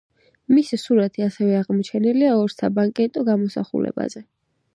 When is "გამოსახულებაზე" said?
3.29-4.27